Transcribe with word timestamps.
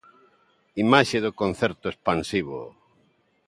Imaxe 0.85 1.17
do 1.25 1.31
concerto 1.41 1.85
expansivo. 1.89 2.59